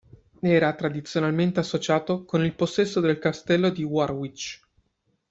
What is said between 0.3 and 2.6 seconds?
Era tradizionalmente associato con il